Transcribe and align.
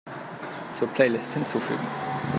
Zur 0.73 0.87
Playlist 0.87 1.31
hinzufügen. 1.35 1.85